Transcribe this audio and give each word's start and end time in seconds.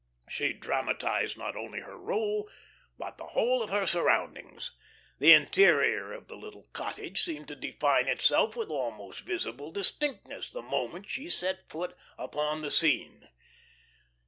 She 0.27 0.51
dramatised 0.53 1.37
not 1.37 1.55
only 1.55 1.81
her 1.81 1.95
role, 1.95 2.49
but 2.97 3.19
the 3.19 3.27
whole 3.37 3.61
of 3.61 3.69
her 3.69 3.85
surroundings. 3.85 4.75
The 5.19 5.31
interior 5.31 6.11
of 6.11 6.27
the 6.27 6.35
little 6.35 6.65
cottage 6.73 7.21
seemed 7.23 7.47
to 7.49 7.55
define 7.55 8.07
itself 8.07 8.55
with 8.55 8.69
almost 8.71 9.19
visible 9.21 9.71
distinctness 9.71 10.49
the 10.49 10.63
moment 10.63 11.07
she 11.07 11.29
set 11.29 11.69
foot 11.69 11.95
upon 12.17 12.63
the 12.63 12.71
scene. 12.71 13.29